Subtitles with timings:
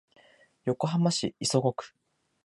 [0.63, 1.93] 横浜市磯子区